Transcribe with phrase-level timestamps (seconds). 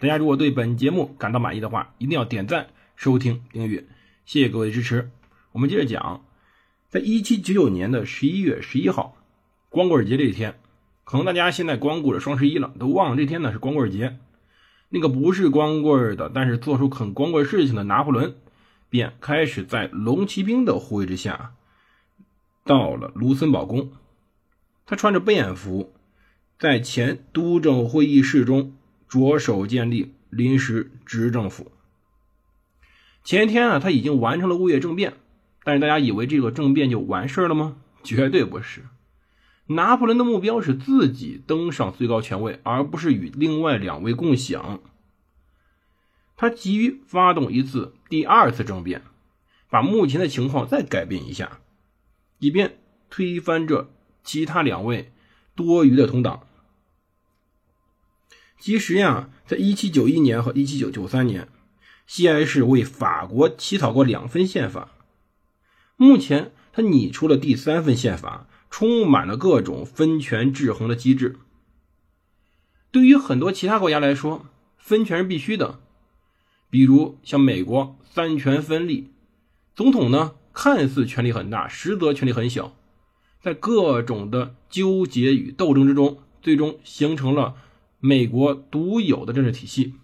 [0.00, 3.84] 大家如果对本节目感到满意的话，一定要点赞、收听、订阅，
[4.24, 5.10] 谢谢各位支持。
[5.50, 6.24] 我们接着讲，
[6.88, 9.16] 在一七九九年的十一月十一号，
[9.68, 10.56] 光棍节这一天。
[11.02, 14.18] 可能大家现在光顾着双十一了，都忘了这天呢是光棍节。
[14.90, 18.36] 那个不是光棍的，但是做出很光棍事情的拿破仑，
[18.88, 21.54] 便开始在龙骑兵的护卫之下，
[22.64, 23.90] 到了卢森堡宫。
[24.86, 25.92] 他穿着便服，
[26.56, 28.74] 在前督政会议室中
[29.08, 31.72] 着手建立临时执政府。
[33.24, 35.14] 前天啊，他已经完成了物业政变，
[35.64, 37.76] 但是大家以为这个政变就完事了吗？
[38.02, 38.84] 绝对不是。
[39.66, 44.80] 拿破仑的目标是自己登上最高权位，而不是与另外两位共享。
[46.36, 49.02] 他急于发动一次第二次政变，
[49.68, 51.58] 把目前的情况再改变一下，
[52.38, 52.78] 以便
[53.10, 53.90] 推翻这
[54.22, 55.12] 其他两位
[55.54, 56.46] 多余的同党。
[58.58, 61.48] 其实呀，在1791年和1793年，
[62.06, 64.90] 西安市为法国起草过两份宪法，
[65.96, 68.46] 目前他拟出了第三份宪法。
[68.70, 71.38] 充满了各种分权制衡的机制。
[72.90, 74.44] 对于很多其他国家来说，
[74.76, 75.80] 分权是必须的。
[76.68, 79.10] 比如像美国，三权分立，
[79.74, 82.76] 总统呢看似权力很大，实则权力很小。
[83.40, 87.54] 在各种的纠结与斗争之中，最终形成了
[88.00, 89.94] 美国独有的政治体系。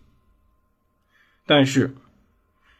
[1.46, 1.94] 但是，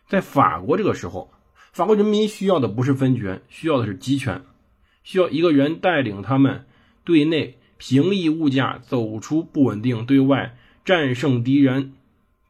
[0.09, 1.33] 在法国这个时候，
[1.73, 4.45] 法国人民需要的不是分权，需要的是集权。
[5.03, 6.65] 需要一个人带领他们，
[7.05, 11.93] 对内平抑物价，走出不稳定；对外战胜敌人，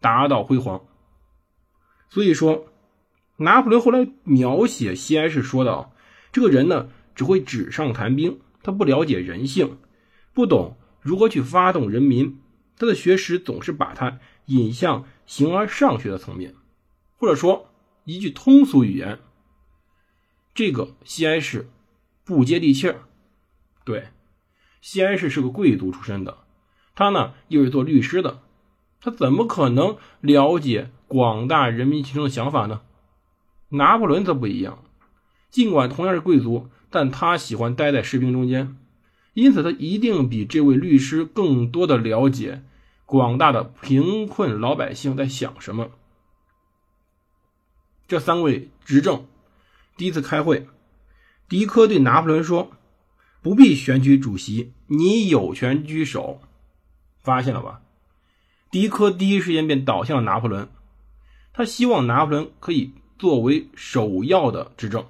[0.01, 0.85] 达到辉煌。
[2.09, 2.67] 所以说，
[3.39, 5.93] 拿破仑后来描写西安市说道
[6.31, 9.79] ：“这个人呢，只会纸上谈兵，他不了解人性，
[10.33, 12.39] 不懂如何去发动人民。
[12.77, 16.55] 他的学识总是把他引向形而上学的层面，
[17.17, 17.71] 或者说
[18.05, 19.19] 一句通俗语言，
[20.55, 21.69] 这个西安市。”
[22.27, 23.03] 不接地气儿，
[23.85, 24.09] 对，
[24.81, 26.39] 西安市是个贵族出身的，
[26.95, 28.41] 他呢又是做律师的，
[28.99, 32.81] 他怎么可能了解广大人民群众的想法呢？
[33.69, 34.83] 拿破仑则不一样，
[35.51, 38.79] 尽管同样是贵族，但他喜欢待在士兵中间，
[39.35, 42.63] 因此他一定比这位律师更多的了解
[43.05, 45.91] 广大的贫困老百姓在想什么。
[48.09, 49.27] 这三位执政
[49.97, 50.67] 第一次开会。
[51.47, 52.73] 迪科对拿破仑说
[53.43, 56.41] ：“不必选举主席，你有权居首。”
[57.23, 57.83] 发现了吧？
[58.71, 60.69] 迪科第一时间便倒向了拿破仑，
[61.53, 65.07] 他希望拿破仑可以作为首要的执政。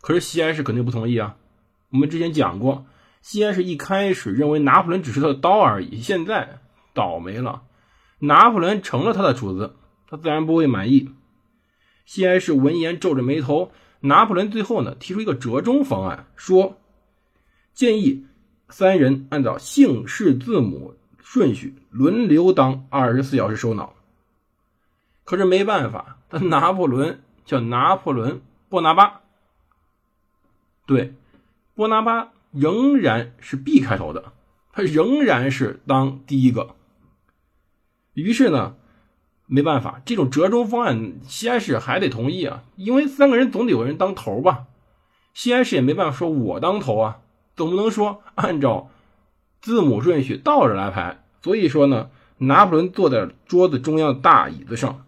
[0.00, 1.36] 可是西安市肯定不同意啊！
[1.90, 2.86] 我们之前讲过，
[3.20, 6.60] 西安是一开始认为拿破仑只是他的刀而已，现在
[6.94, 7.62] 倒霉了，
[8.18, 11.10] 拿破仑成了他的主子，他自然不会满意。
[12.04, 13.72] 西安市闻言皱着眉头。
[14.00, 16.78] 拿破仑最后呢提出一个折中方案，说
[17.74, 18.28] 建议
[18.68, 23.94] 三人按照姓氏字母顺序轮流当二十四小时首脑。
[25.24, 28.36] 可是没办法，他拿破仑叫拿破仑·
[28.68, 29.20] 波拿巴，
[30.86, 31.14] 对，
[31.74, 34.32] 波拿巴仍然是 B 开头的，
[34.72, 36.74] 他仍然是当第一个。
[38.14, 38.74] 于是呢。
[39.50, 44.66] 没办法，这种折中方案，西安市还得同意啊，因为三个人总得有人当头吧。
[45.32, 47.20] 西安市也没办法说我当头啊，
[47.56, 48.90] 总不能说按照
[49.62, 51.24] 字母顺序倒着来排。
[51.40, 55.06] 所以说呢，拿破仑坐在桌子中央大椅子上，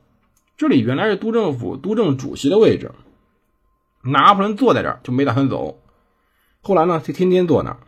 [0.57, 2.93] 这里原来是督政府督政主席的位置，
[4.05, 5.83] 拿破仑坐在这儿就没打算走。
[6.63, 7.79] 后来呢，他天天坐那儿，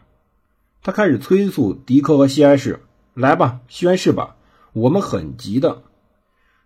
[0.83, 2.81] 他开始催促迪克和西安市
[3.15, 4.37] 来吧，宣誓吧，
[4.73, 5.83] 我们很急的。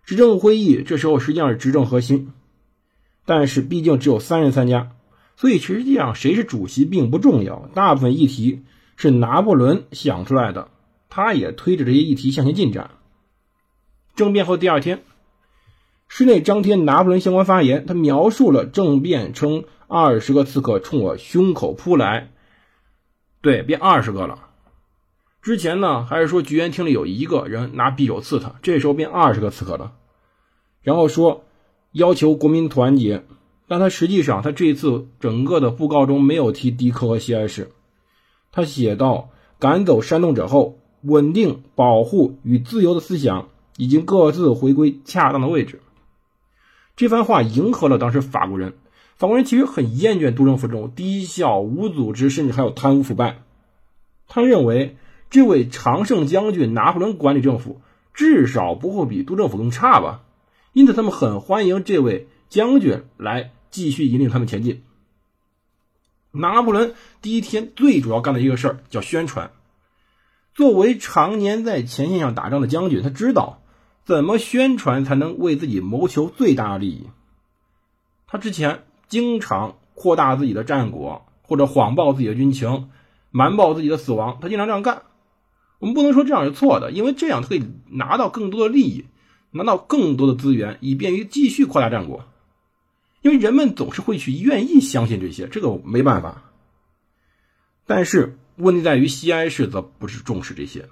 [0.05, 2.31] 执政会议这时候实际上是执政核心，
[3.25, 4.91] 但是毕竟只有三人参加，
[5.35, 7.69] 所以实际上谁是主席并不重要。
[7.73, 8.63] 大部分议题
[8.95, 10.69] 是拿破仑想出来的，
[11.09, 12.91] 他也推着这些议题向前进展。
[14.15, 15.03] 政变后第二天，
[16.07, 22.29] 室内张贴拿破仑相关发言，他描述了政变，称二十个刺客冲我胸口扑来，
[23.41, 24.49] 对，变二十个了。
[25.41, 29.93] 之前呢，还是说菊园厅里有一个人拿匕首刺他，这时候变二十个刺客了。
[30.81, 31.45] 然后说
[31.93, 33.23] 要求国民团结，
[33.69, 37.71] 但他实际上他这一次整个的布告中没有提迪克和西安市。
[38.51, 43.47] 他写道：“赶走煽动者后，稳定、保护与自由的思想
[43.77, 45.79] 已经各自回归恰当的位置。”
[46.97, 48.73] 这番话迎合了当时法国人。
[49.17, 53.41] 法国人其实很厌倦督政府这种低效、无组织，甚至还有贪污腐败。
[54.27, 54.95] 他认为
[55.31, 57.81] 这位常胜将军拿破仑管理政府
[58.13, 60.21] 至少不会比督政府更差吧？
[60.71, 64.83] 因此，他们很欢迎这位将军来继续引领他们前进。
[66.29, 66.93] 拿破仑
[67.23, 69.49] 第一天最主要干的一个事儿叫宣传。
[70.53, 73.63] 作为常年在前线上打仗的将军，他知道
[74.05, 77.07] 怎么宣传才能为自己谋求最大的利益。
[78.27, 78.83] 他之前。
[79.07, 82.89] 经常扩大自己的战果，或者谎报自己的军情，
[83.31, 84.39] 瞒报自己的死亡。
[84.41, 85.03] 他经常这样干。
[85.79, 89.05] 我们不能说这样是错的，因为这样他可以拿到更多的利益，
[89.51, 92.25] 拿到更多的资源，以便于继续扩大战果。
[93.21, 96.43] 因为人们总是会去愿意相信这些，这个没办法。
[97.85, 100.87] 但是问题在于西安市则不是重视这些。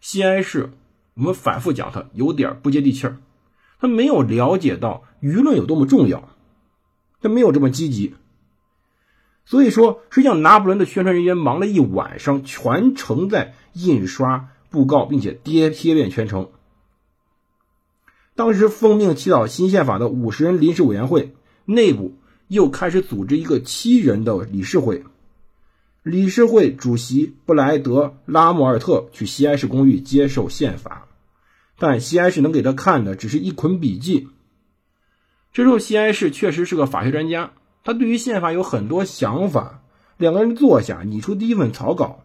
[0.00, 0.72] 西安市，
[1.14, 3.18] 我们反复讲，他有点不接地气儿，
[3.80, 6.28] 他没有了解到舆论有多么重要。
[7.20, 8.14] 他没有这么积极，
[9.44, 16.48] 所以说，实际上拿破仑的宣传人员忙了一晚上，全程在印刷布告，并且贴贴遍全城。
[18.36, 21.34] 当时奉命起草新宪法的五十人临时委员会
[21.66, 22.14] 内部
[22.48, 25.04] 又开始组织一个七人的理事会，
[26.02, 31.06] 理事会主席布莱德拉莫尔特去西安市公寓接受宪法，
[31.78, 34.28] 但西安市能给他看的只是一捆笔记。
[35.52, 37.50] 这时候，西安市确实是个法学专家，
[37.82, 39.82] 他对于宪法有很多想法。
[40.16, 42.20] 两个人坐下，拟出第一份草稿。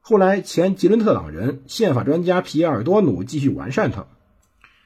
[0.00, 4.06] 后来，前吉伦特党人、宪法专家皮埃尔多努继续完善它。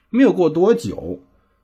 [0.09, 1.20] 没有过多久，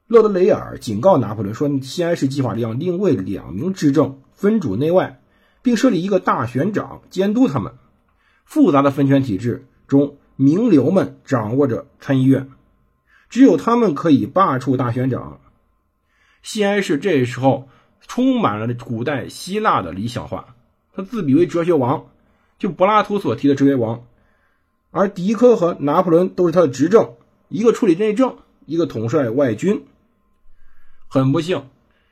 [0.06, 5.23] 勒德雷尔警告拿破仑说：“西安市计划要另为两名执政，分主内外，
[5.62, 7.73] 并设立一个大选长监督他们。
[8.45, 12.51] 复杂的分权体制中，名流们掌握着参议院，
[13.31, 15.39] 只有他们可以罢黜大选长。”
[16.44, 17.70] 西安市这时候
[18.02, 20.55] 充满了古代希腊的理想化，
[20.93, 22.11] 他自比为哲学王，
[22.58, 24.06] 就柏拉图所提的哲学王，
[24.91, 27.14] 而狄科和拿破仑都是他的执政，
[27.49, 28.37] 一个处理内政，
[28.67, 29.87] 一个统帅外军。
[31.08, 31.67] 很不幸，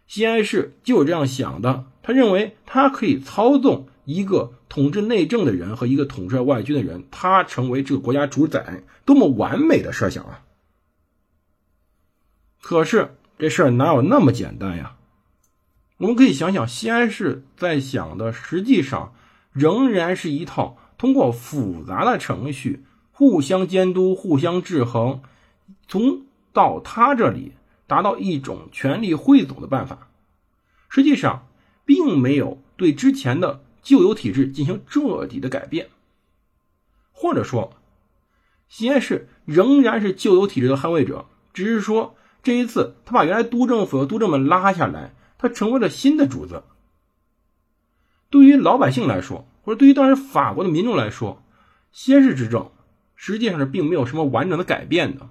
[0.06, 10.40] 西安市就是这样想的，他认为他可以操纵一个统治内政的人和一个统帅外军的人，他成为这个国家主宰，多么完美的设想啊！
[12.62, 13.14] 可是。
[13.42, 14.94] 这事儿哪有那么简单呀？
[15.96, 19.14] 我们可以想想，西安市在想的，实际上
[19.50, 25.22] 仍然是一套通过复杂的程序互相监督、互相制衡，
[25.88, 26.22] 从
[26.52, 27.54] 到他这里
[27.88, 30.06] 达到一种权力汇总的办法。
[30.88, 31.48] 实际上，
[31.84, 35.88] 并没有对之前的旧有体制进行彻底的改变，
[37.10, 37.72] 或者说，
[38.68, 42.14] 西安市仍然是旧有体制的捍卫者，只是说。
[42.42, 46.64] 这一次，他把原来督政府和督政们拉下来，他成为了新的主子。
[48.30, 51.42] 对于老百姓来说，或者对于当时法国的民众来说，
[51.92, 52.70] 先是执政，
[53.14, 55.28] 实际上是并没有什么完整的改变的。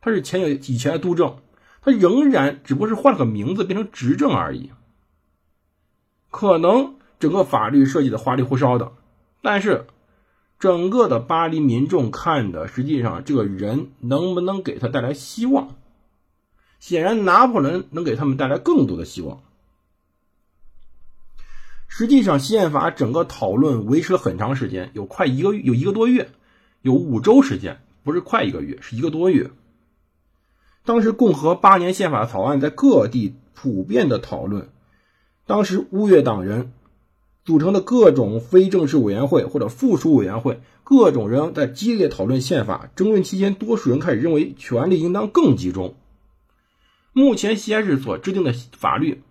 [0.00, 1.38] 他是前有以前的督政，
[1.82, 4.70] 他仍然只不过是换了个名字，变成执政而已。
[6.30, 8.92] 可能整个法律设计的花里胡哨的，
[9.42, 9.86] 但是
[10.60, 15.74] 整个的巴黎民众看的，实际上这个人能不能给他带来希望？
[16.78, 19.42] 显然，拿破仑能给他们带来更多的希望。
[21.88, 26.28] 实际上，宪法整个讨论维持了很长时间，有快一个有一个多月，
[26.82, 29.50] 有五周时间，不是快一个月，是一个多月。
[30.84, 34.68] 当时，共和八年宪法草案在各地普遍的讨论。
[35.46, 36.72] 当时，乌越党人
[37.44, 42.90] 组成的各种非正式委员会或者附属委员会，各种人在激烈讨论宪法。
[42.94, 45.94] 争论期间，多数人开始认为权力应当更集中。
[47.18, 49.22] 目前西安市所制定的法律，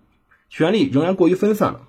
[0.49, 1.81] 权力仍然过于分散了。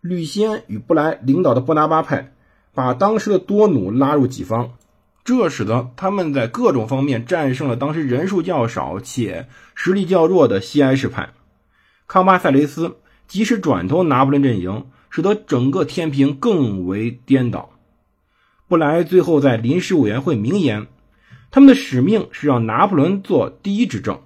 [0.00, 2.32] 吕西安与布莱领导的波拿巴派，
[2.72, 4.78] 把当时的多努拉入己方，
[5.24, 11.34] 这使得他们在各种方面战胜了当时人数较少且实力较弱的西安市派。
[12.06, 12.96] 康巴塞雷斯
[13.28, 17.72] 及时转投拿破仑阵营，使得整个天平更为颠倒。
[18.68, 20.86] 布莱最后在临时委员会明言，
[21.50, 24.22] 他们的使命是让拿破仑做第一执政。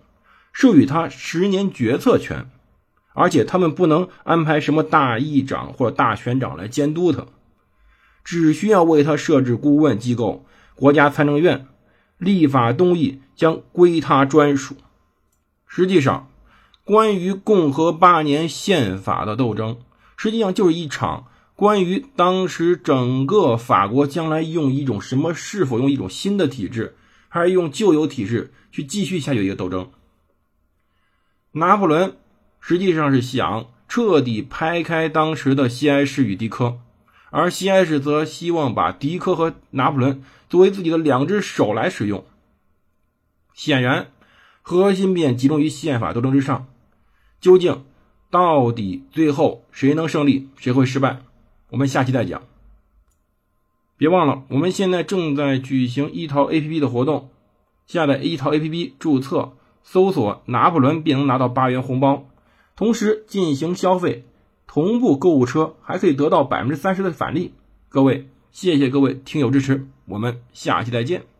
[0.55, 2.49] 授予他十年决策权，
[3.13, 7.27] 而且他们不能安排什么大议长或者大选长来监督他，
[8.23, 10.47] 只需要为他设置顾问机构——
[10.77, 11.67] 国家参政院，
[12.19, 14.77] 立法东议将归他专属。
[15.67, 16.31] 实际上，
[16.85, 19.79] 关于共和八年宪法的斗争，
[20.17, 26.95] 实际上就是一场关于当时整个法国将来用一种什么，是否用一种新的体制，
[27.29, 29.91] 还是用旧有体制去继续下去一个斗争。
[31.57, 32.17] 拿破仑
[32.61, 36.79] 实际上是想彻底拍开当时的西安市与迪科。
[37.31, 42.25] 而西安市则希望把迪科和拿破仑作为自己的两只手来使用。
[43.55, 44.11] 显然，
[44.63, 46.67] 核心便集中于宪法斗争之上。
[47.41, 47.85] 究竟
[48.31, 51.23] 到底最后谁能胜利，谁会失败？
[51.71, 52.43] 我们下期再讲。
[53.97, 57.31] 别忘了，我们现在正在举行一淘 APP 的活动，
[57.87, 59.53] 下载一淘 APP 注册，
[59.85, 62.25] 搜索“拿破仑”便能拿到八元红包，
[62.75, 64.25] 同时进行消费。
[64.67, 67.53] 同步购物车还可以得到百分之三十的返利，
[67.89, 71.34] 各位，谢谢各位听友支持，我们下期再见。